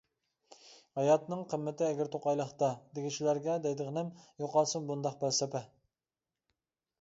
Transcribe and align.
‹‹ھاياتنىڭ 0.99 1.43
قىممىتى 1.51 1.85
ئەگرى-توقايلىقتا›› 1.87 2.69
دېگۈچىلەرگە 2.95 3.59
دەيدىغىنىم: 3.67 4.09
يوقالسۇن 4.45 4.89
بۇنداق 4.89 5.21
پەلسەپە! 5.21 5.63